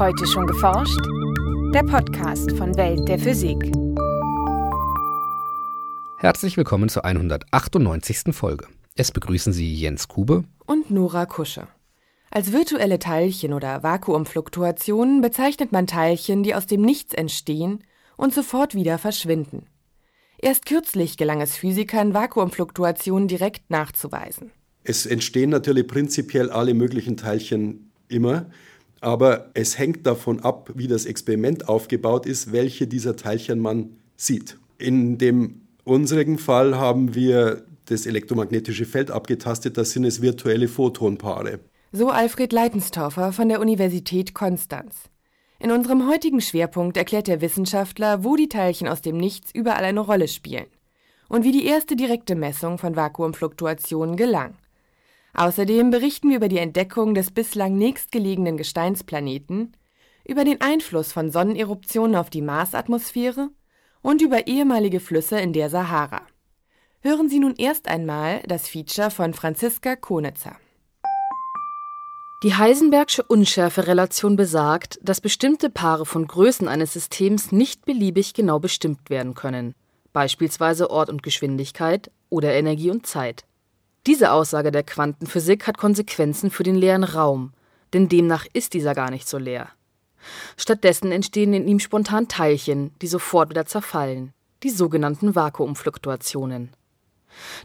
[0.00, 0.98] Heute schon geforscht?
[1.74, 3.58] Der Podcast von Welt der Physik.
[6.16, 8.34] Herzlich willkommen zur 198.
[8.34, 8.66] Folge.
[8.96, 11.68] Es begrüßen Sie Jens Kube und Nora Kusche.
[12.30, 17.84] Als virtuelle Teilchen oder Vakuumfluktuationen bezeichnet man Teilchen, die aus dem Nichts entstehen
[18.16, 19.66] und sofort wieder verschwinden.
[20.38, 24.50] Erst kürzlich gelang es Physikern, Vakuumfluktuationen direkt nachzuweisen.
[24.82, 28.46] Es entstehen natürlich prinzipiell alle möglichen Teilchen immer,
[29.00, 34.58] aber es hängt davon ab, wie das Experiment aufgebaut ist, welche dieser Teilchen man sieht.
[34.78, 41.60] In dem unseren Fall haben wir das elektromagnetische Feld abgetastet, das sind es virtuelle Photonpaare.
[41.92, 45.10] So Alfred Leitenstorfer von der Universität Konstanz.
[45.58, 50.00] In unserem heutigen Schwerpunkt erklärt der Wissenschaftler, wo die Teilchen aus dem Nichts überall eine
[50.00, 50.66] Rolle spielen
[51.28, 54.54] und wie die erste direkte Messung von Vakuumfluktuationen gelang.
[55.34, 59.76] Außerdem berichten wir über die Entdeckung des bislang nächstgelegenen Gesteinsplaneten,
[60.24, 63.50] über den Einfluss von Sonneneruptionen auf die Marsatmosphäre
[64.02, 66.22] und über ehemalige Flüsse in der Sahara.
[67.00, 70.56] Hören Sie nun erst einmal das Feature von Franziska Konitzer.
[72.42, 79.10] Die Heisenbergsche Unschärferelation besagt, dass bestimmte Paare von Größen eines Systems nicht beliebig genau bestimmt
[79.10, 79.74] werden können,
[80.14, 83.44] beispielsweise Ort und Geschwindigkeit oder Energie und Zeit.
[84.06, 87.52] Diese Aussage der Quantenphysik hat Konsequenzen für den leeren Raum,
[87.92, 89.68] denn demnach ist dieser gar nicht so leer.
[90.56, 96.70] Stattdessen entstehen in ihm spontan Teilchen, die sofort wieder zerfallen, die sogenannten Vakuumfluktuationen.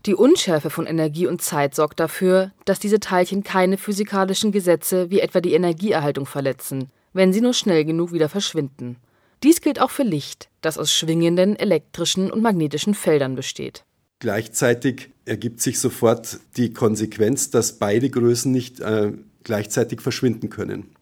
[0.06, 5.22] Die Unschärfe von Energie und Zeit sorgt dafür, dass diese Teilchen keine physikalischen Gesetze wie
[5.22, 8.98] etwa die Energieerhaltung verletzen, wenn sie nur schnell genug wieder verschwinden.
[9.42, 13.85] Dies gilt auch für Licht, das aus schwingenden elektrischen und magnetischen Feldern besteht.
[14.20, 19.12] Gleichzeitig ergibt sich sofort die Konsequenz, dass beide Größen nicht äh,
[19.44, 20.96] gleichzeitig verschwinden können.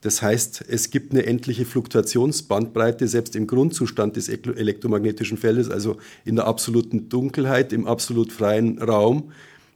[0.00, 6.36] Das heißt, es gibt eine endliche Fluktuationsbandbreite, selbst im Grundzustand des elektromagnetischen Feldes, also in
[6.36, 9.32] der absoluten Dunkelheit, im absolut freien Raum.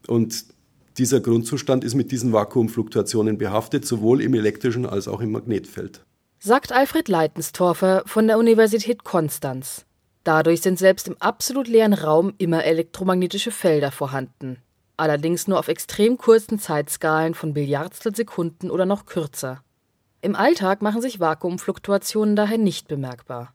[0.06, 0.44] Und
[0.98, 6.04] dieser Grundzustand ist mit diesen Vakuumfluktuationen behaftet, sowohl im elektrischen als auch im Magnetfeld.
[6.38, 9.87] Sagt Alfred Leitenstorfer von der Universität Konstanz.
[10.25, 14.59] Dadurch sind selbst im absolut leeren Raum immer elektromagnetische Felder vorhanden,
[14.97, 18.12] allerdings nur auf extrem kurzen Zeitskalen von Billiardstel
[18.71, 19.62] oder noch kürzer.
[20.21, 23.53] Im Alltag machen sich Vakuumfluktuationen daher nicht bemerkbar.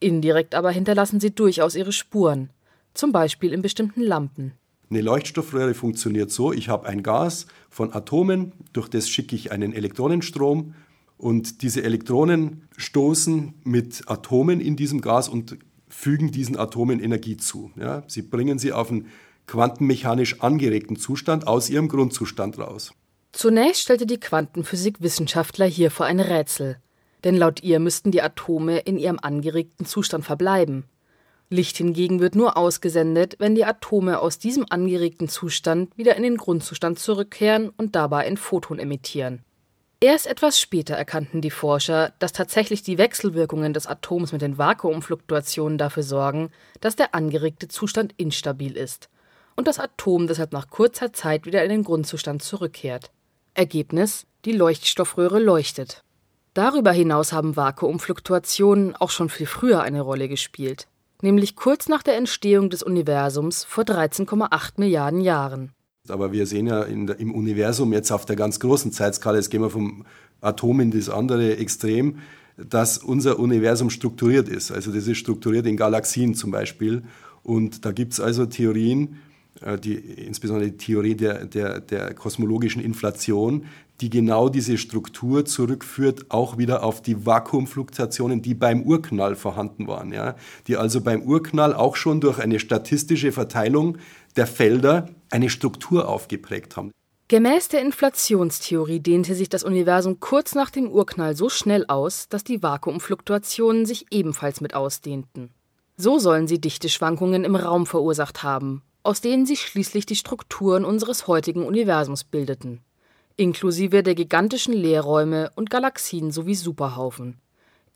[0.00, 2.50] Indirekt aber hinterlassen sie durchaus ihre Spuren,
[2.92, 4.52] zum Beispiel in bestimmten Lampen.
[4.90, 9.72] Eine Leuchtstoffröhre funktioniert so, ich habe ein Gas von Atomen, durch das schicke ich einen
[9.72, 10.74] Elektronenstrom
[11.16, 15.56] und diese Elektronen stoßen mit Atomen in diesem Gas und
[15.92, 17.70] fügen diesen Atomen Energie zu.
[17.76, 18.02] Ja?
[18.08, 19.08] Sie bringen sie auf einen
[19.46, 22.92] quantenmechanisch angeregten Zustand aus ihrem Grundzustand raus.
[23.32, 26.78] Zunächst stellte die Quantenphysik Wissenschaftler hier vor ein Rätsel,
[27.24, 30.84] denn laut ihr müssten die Atome in ihrem angeregten Zustand verbleiben.
[31.48, 36.38] Licht hingegen wird nur ausgesendet, wenn die Atome aus diesem angeregten Zustand wieder in den
[36.38, 39.44] Grundzustand zurückkehren und dabei ein Photon emittieren.
[40.02, 45.78] Erst etwas später erkannten die Forscher, dass tatsächlich die Wechselwirkungen des Atoms mit den Vakuumfluktuationen
[45.78, 49.10] dafür sorgen, dass der angeregte Zustand instabil ist
[49.54, 53.12] und das Atom deshalb nach kurzer Zeit wieder in den Grundzustand zurückkehrt.
[53.54, 56.02] Ergebnis: Die Leuchtstoffröhre leuchtet.
[56.52, 60.88] Darüber hinaus haben Vakuumfluktuationen auch schon viel früher eine Rolle gespielt,
[61.20, 65.72] nämlich kurz nach der Entstehung des Universums vor 13,8 Milliarden Jahren.
[66.08, 69.62] Aber wir sehen ja der, im Universum jetzt auf der ganz großen Zeitskala, jetzt gehen
[69.62, 70.04] wir vom
[70.40, 72.18] Atom in das andere Extrem,
[72.56, 74.72] dass unser Universum strukturiert ist.
[74.72, 77.04] Also das ist strukturiert in Galaxien zum Beispiel.
[77.44, 79.20] Und da gibt es also Theorien,
[79.60, 83.64] äh, die, insbesondere die Theorie der, der, der kosmologischen Inflation,
[84.00, 90.12] die genau diese Struktur zurückführt, auch wieder auf die Vakuumfluktuationen, die beim Urknall vorhanden waren.
[90.12, 90.34] Ja?
[90.66, 93.98] Die also beim Urknall auch schon durch eine statistische Verteilung
[94.34, 96.92] der Felder eine Struktur aufgeprägt haben.
[97.28, 102.44] Gemäß der Inflationstheorie dehnte sich das Universum kurz nach dem Urknall so schnell aus, dass
[102.44, 105.48] die Vakuumfluktuationen sich ebenfalls mit ausdehnten.
[105.96, 111.26] So sollen sie Dichteschwankungen im Raum verursacht haben, aus denen sich schließlich die Strukturen unseres
[111.26, 112.82] heutigen Universums bildeten,
[113.36, 117.40] inklusive der gigantischen Leerräume und Galaxien sowie Superhaufen.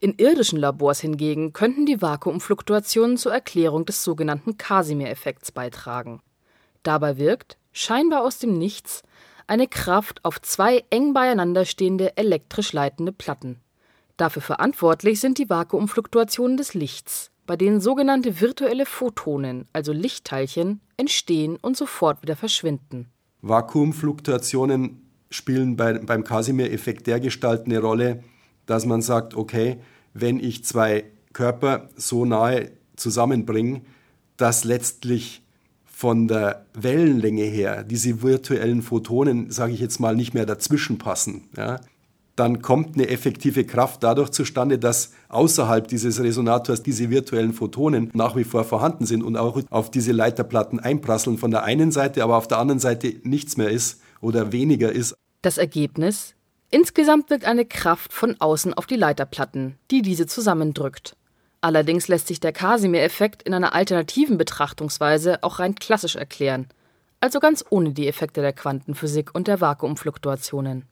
[0.01, 6.23] In irdischen Labors hingegen könnten die Vakuumfluktuationen zur Erklärung des sogenannten Casimir-Effekts beitragen
[6.87, 9.03] Dabei wirkt, scheinbar aus dem Nichts,
[9.49, 13.59] eine Kraft auf zwei eng beieinander stehende elektrisch leitende Platten.
[14.17, 21.57] Dafür verantwortlich sind die Vakuumfluktuationen des Lichts, bei denen sogenannte virtuelle Photonen, also Lichtteilchen, entstehen
[21.61, 23.09] und sofort wieder verschwinden.
[23.43, 28.23] Vakuumfluktuationen spielen bei, beim Casimir-Effekt dergestalt eine Rolle,
[28.65, 29.79] dass man sagt, okay,
[30.15, 33.83] wenn ich zwei Körper so nahe zusammenbringe,
[34.37, 35.43] dass letztlich
[35.97, 41.49] von der Wellenlänge her diese virtuellen Photonen, sage ich jetzt mal, nicht mehr dazwischen passen,
[41.57, 41.81] ja,
[42.37, 48.37] dann kommt eine effektive Kraft dadurch zustande, dass außerhalb dieses Resonators diese virtuellen Photonen nach
[48.37, 52.37] wie vor vorhanden sind und auch auf diese Leiterplatten einprasseln von der einen Seite, aber
[52.37, 55.15] auf der anderen Seite nichts mehr ist oder weniger ist.
[55.41, 56.35] Das Ergebnis?
[56.71, 61.17] Insgesamt wirkt eine Kraft von außen auf die Leiterplatten, die diese zusammendrückt.
[61.61, 66.69] Allerdings lässt sich der Casimir-Effekt in einer alternativen Betrachtungsweise auch rein klassisch erklären,
[67.21, 70.85] also ganz ohne die Effekte der Quantenphysik und der Vakuumfluktuationen.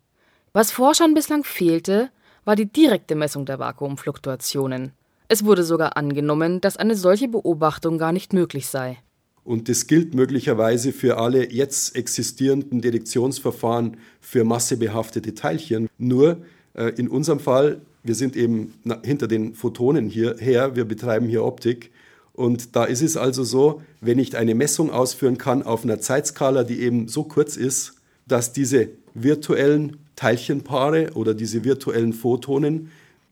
[0.52, 2.11] Was Forschern bislang fehlte,
[2.44, 4.93] war die direkte Messung der Vakuumfluktuationen.
[5.28, 8.99] Es wurde sogar angenommen, dass eine solche Beobachtung gar nicht möglich sei.
[9.43, 15.88] Und das gilt möglicherweise für alle jetzt existierenden Detektionsverfahren für massebehaftete Teilchen.
[15.99, 16.38] Nur
[16.75, 21.91] äh, in unserem Fall, wir sind eben hinter den Photonen hierher, wir betreiben hier Optik.
[22.35, 26.65] Und da ist es also so, wenn ich eine Messung ausführen kann auf einer Zeitskala,
[26.65, 27.95] die eben so kurz ist,
[28.27, 32.91] dass diese virtuellen Teilchenpaare oder diese virtuellen Photonen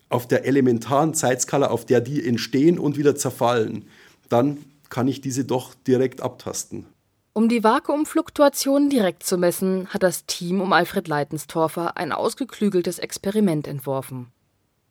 [0.09, 3.87] auf der elementaren Zeitskala, auf der die entstehen und wieder zerfallen,
[4.29, 4.59] dann
[4.89, 6.87] kann ich diese doch direkt abtasten.
[7.35, 13.67] Um die Vakuumfluktuationen direkt zu messen, hat das Team um Alfred Leitenstorfer ein ausgeklügeltes Experiment
[13.67, 14.29] entworfen.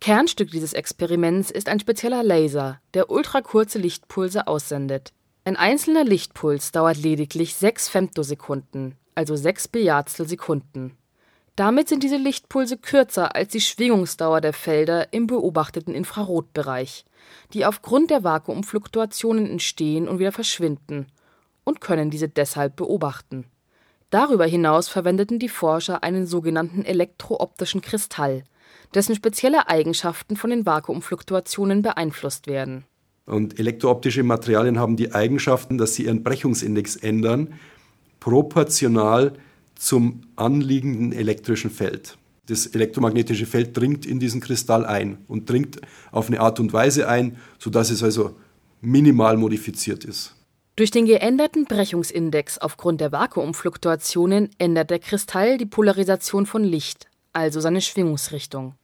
[0.01, 5.13] Kernstück dieses Experiments ist ein spezieller Laser, der ultrakurze Lichtpulse aussendet.
[5.45, 10.97] Ein einzelner Lichtpuls dauert lediglich 6 Femtosekunden, also 6 Billiardstel Sekunden.
[11.55, 17.05] Damit sind diese Lichtpulse kürzer als die Schwingungsdauer der Felder im beobachteten Infrarotbereich,
[17.53, 21.11] die aufgrund der Vakuumfluktuationen entstehen und wieder verschwinden,
[21.63, 23.45] und können diese deshalb beobachten.
[24.09, 28.45] Darüber hinaus verwendeten die Forscher einen sogenannten elektrooptischen Kristall,
[28.93, 32.85] dessen spezielle Eigenschaften von den Vakuumfluktuationen beeinflusst werden.
[33.25, 37.53] Und elektrooptische Materialien haben die Eigenschaften, dass sie ihren Brechungsindex ändern,
[38.19, 39.33] proportional
[39.75, 42.17] zum anliegenden elektrischen Feld.
[42.47, 45.79] Das elektromagnetische Feld dringt in diesen Kristall ein und dringt
[46.11, 48.35] auf eine Art und Weise ein, sodass es also
[48.81, 50.35] minimal modifiziert ist.
[50.75, 57.59] Durch den geänderten Brechungsindex aufgrund der Vakuumfluktuationen ändert der Kristall die Polarisation von Licht, also
[57.59, 58.75] seine Schwingungsrichtung.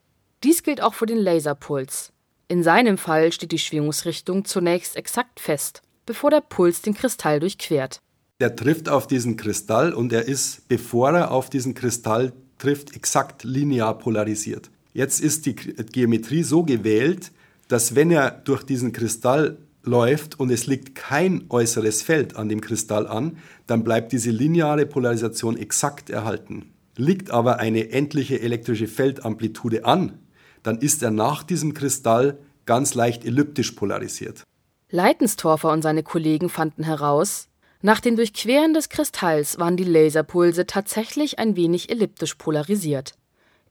[0.44, 2.12] Dies gilt auch für den Laserpuls.
[2.48, 8.00] In seinem Fall steht die Schwingungsrichtung zunächst exakt fest, bevor der Puls den Kristall durchquert
[8.40, 13.44] der trifft auf diesen Kristall und er ist, bevor er auf diesen Kristall trifft, exakt
[13.44, 14.70] linear polarisiert.
[14.94, 17.32] Jetzt ist die Geometrie so gewählt,
[17.68, 22.62] dass wenn er durch diesen Kristall läuft und es liegt kein äußeres Feld an dem
[22.62, 26.74] Kristall an, dann bleibt diese lineare Polarisation exakt erhalten.
[26.98, 30.20] Liegt aber eine endliche elektrische Feldamplitude an,
[30.64, 34.44] dann ist er nach diesem Kristall ganz leicht elliptisch polarisiert.
[34.90, 37.50] Leitenstorfer und seine Kollegen fanden heraus,
[37.82, 43.14] nach dem Durchqueren des Kristalls waren die Laserpulse tatsächlich ein wenig elliptisch polarisiert.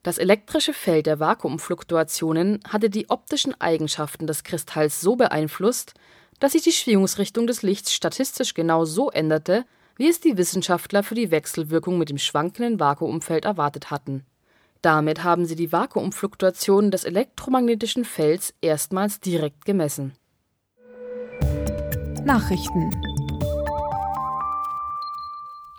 [0.05, 5.94] Das elektrische Feld der Vakuumfluktuationen hatte die optischen Eigenschaften des Kristalls so beeinflusst,
[6.38, 9.64] dass sich die Schwingungsrichtung des Lichts statistisch genau so änderte,
[9.96, 14.25] wie es die Wissenschaftler für die Wechselwirkung mit dem schwankenden Vakuumfeld erwartet hatten.
[14.82, 20.12] Damit haben sie die Vakuumfluktuationen des elektromagnetischen Felds erstmals direkt gemessen.
[22.24, 22.91] Nachrichten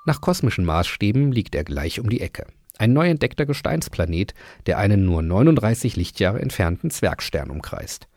[0.07, 2.47] nach kosmischen Maßstäben liegt er gleich um die Ecke.
[2.77, 4.33] Ein neu entdeckter Gesteinsplanet,
[4.65, 8.07] der einen nur 39 Lichtjahre entfernten Zwergstern umkreist.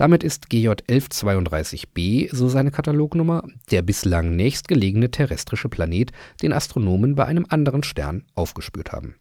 [0.00, 7.26] Damit ist GJ 1132b, so seine Katalognummer, der bislang nächstgelegene terrestrische Planet, den Astronomen bei
[7.26, 9.16] einem anderen Stern aufgespürt haben.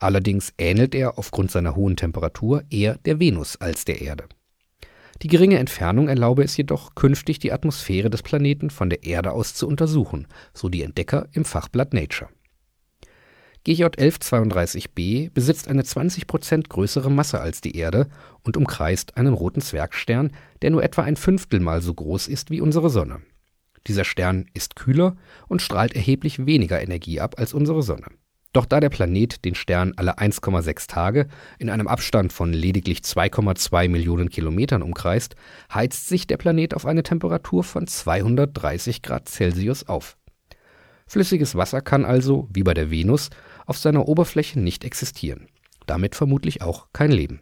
[0.00, 4.24] Allerdings ähnelt er aufgrund seiner hohen Temperatur eher der Venus als der Erde.
[5.22, 9.54] Die geringe Entfernung erlaube es jedoch, künftig die Atmosphäre des Planeten von der Erde aus
[9.54, 12.28] zu untersuchen, so die Entdecker im Fachblatt Nature.
[13.68, 18.08] GJ 1132b besitzt eine 20 Prozent größere Masse als die Erde
[18.42, 20.32] und umkreist einen roten Zwergstern,
[20.62, 23.20] der nur etwa ein Fünftelmal so groß ist wie unsere Sonne.
[23.86, 25.16] Dieser Stern ist kühler
[25.48, 28.06] und strahlt erheblich weniger Energie ab als unsere Sonne
[28.54, 33.88] doch da der Planet den Stern alle 1,6 Tage in einem Abstand von lediglich 2,2
[33.88, 35.36] Millionen Kilometern umkreist,
[35.72, 40.16] heizt sich der Planet auf eine Temperatur von 230 Grad Celsius auf.
[41.06, 43.30] Flüssiges Wasser kann also, wie bei der Venus,
[43.68, 45.48] auf seiner Oberfläche nicht existieren.
[45.86, 47.40] Damit vermutlich auch kein Leben.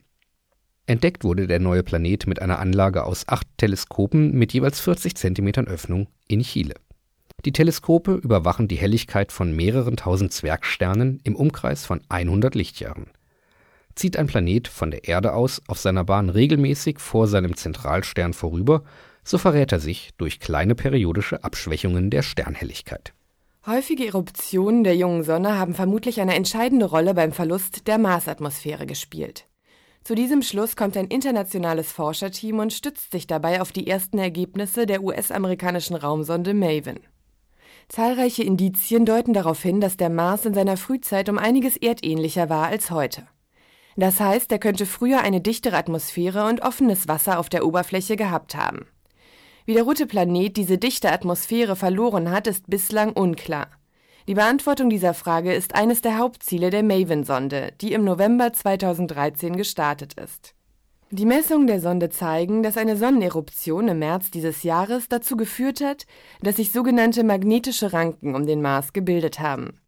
[0.87, 5.67] Entdeckt wurde der neue Planet mit einer Anlage aus acht Teleskopen mit jeweils 40 Zentimetern
[5.67, 6.75] Öffnung in Chile
[7.47, 13.07] die Teleskope überwachen die Helligkeit von mehreren tausend Zwergsternen im Umkreis von 100 Lichtjahren.
[13.95, 18.83] Zieht ein Planet von der Erde aus auf seiner Bahn regelmäßig vor seinem Zentralstern vorüber,
[19.23, 23.15] so verrät er sich durch kleine periodische Abschwächungen der Sternhelligkeit.
[23.67, 29.49] Häufige Eruptionen der jungen Sonne haben vermutlich eine entscheidende Rolle beim Verlust der Marsatmosphäre gespielt.
[30.05, 34.87] Zu diesem Schluss kommt ein internationales Forscherteam und stützt sich dabei auf die ersten Ergebnisse
[34.87, 37.01] der US-amerikanischen Raumsonde Maven.
[37.89, 42.69] Zahlreiche Indizien deuten darauf hin, dass der Mars in seiner Frühzeit um einiges erdähnlicher war
[42.69, 43.27] als heute.
[43.97, 48.55] Das heißt, er könnte früher eine dichtere Atmosphäre und offenes Wasser auf der Oberfläche gehabt
[48.55, 48.87] haben.
[49.67, 53.67] Wie der rote Planet diese dichte Atmosphäre verloren hat, ist bislang unklar.
[54.29, 60.15] Die Beantwortung dieser Frage ist eines der Hauptziele der Maven-Sonde, die im November 2013 gestartet
[60.15, 60.55] ist.
[61.11, 66.07] Die Messungen der Sonde zeigen, dass eine Sonneneruption im März dieses Jahres dazu geführt hat,
[66.43, 69.81] dass sich sogenannte magnetische Ranken um den Mars gebildet haben.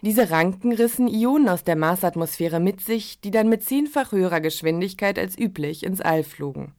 [0.00, 5.16] Diese Ranken rissen Ionen aus der Marsatmosphäre mit sich, die dann mit zehnfach höherer Geschwindigkeit
[5.16, 6.74] als üblich ins All flogen.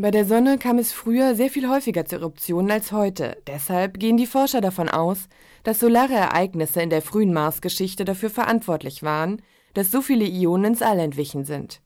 [0.00, 3.36] Bei der Sonne kam es früher sehr viel häufiger zu Eruptionen als heute.
[3.48, 5.28] Deshalb gehen die Forscher davon aus,
[5.64, 9.42] dass solare Ereignisse in der frühen Marsgeschichte dafür verantwortlich waren,
[9.74, 11.82] dass so viele Ionen ins All entwichen sind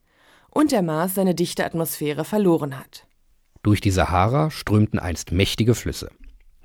[0.50, 3.06] und der Mars seine dichte Atmosphäre verloren hat.
[3.62, 6.10] Durch die Sahara strömten einst mächtige Flüsse.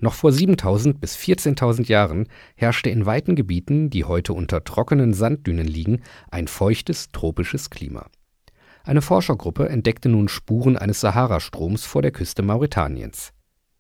[0.01, 2.27] Noch vor 7000 bis 14.000 Jahren
[2.57, 8.07] herrschte in weiten Gebieten, die heute unter trockenen Sanddünen liegen, ein feuchtes tropisches Klima.
[8.87, 13.33] Eine Forschergruppe entdeckte nun Spuren eines Saharastroms vor der Küste Mauretaniens.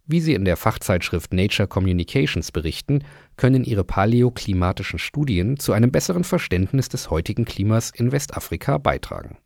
[0.05, 3.05] Wie sie in der Fachzeitschrift Nature Communications berichten,
[3.37, 9.37] können ihre paläoklimatischen Studien zu einem besseren Verständnis des heutigen Klimas in Westafrika beitragen.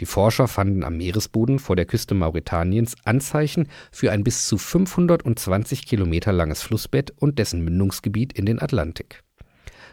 [0.00, 5.84] Die Forscher fanden am Meeresboden vor der Küste Mauretaniens Anzeichen für ein bis zu 520
[5.84, 9.22] Kilometer langes Flussbett und dessen Mündungsgebiet in den Atlantik.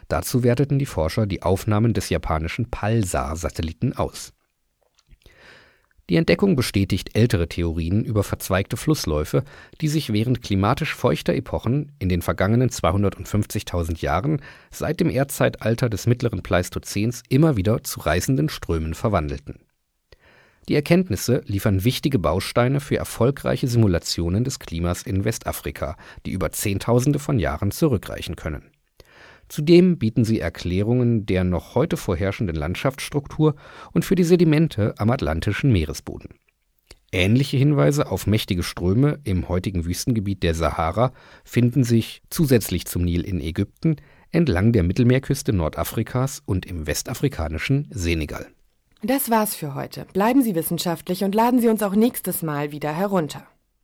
[0.08, 4.32] Dazu werteten die Forscher die Aufnahmen des japanischen PALSAR-Satelliten aus.
[6.10, 9.44] Die Entdeckung bestätigt ältere Theorien über verzweigte Flussläufe,
[9.80, 16.08] die sich während klimatisch feuchter Epochen in den vergangenen 250.000 Jahren seit dem Erdzeitalter des
[16.08, 19.60] mittleren Pleistozäns immer wieder zu reißenden Strömen verwandelten.
[20.68, 27.20] Die Erkenntnisse liefern wichtige Bausteine für erfolgreiche Simulationen des Klimas in Westafrika, die über Zehntausende
[27.20, 28.69] von Jahren zurückreichen können
[29.50, 33.56] Zudem bieten sie Erklärungen der noch heute vorherrschenden Landschaftsstruktur
[33.92, 36.30] und für die Sedimente am Atlantischen Meeresboden.
[37.10, 43.22] Ähnliche Hinweise auf mächtige Ströme im heutigen Wüstengebiet der Sahara finden sich zusätzlich zum Nil
[43.22, 43.96] in Ägypten
[44.30, 48.46] entlang der Mittelmeerküste Nordafrikas und im westafrikanischen Senegal.
[49.02, 50.06] Das war's für heute.
[50.12, 53.44] Bleiben Sie wissenschaftlich und laden Sie uns auch nächstes Mal wieder herunter.